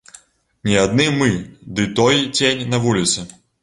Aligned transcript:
Не 0.69 0.77
адны 0.85 1.05
мы 1.19 1.29
ды 1.79 1.87
той 2.01 2.27
цень 2.37 2.69
на 2.75 2.85
вуліцы. 2.89 3.33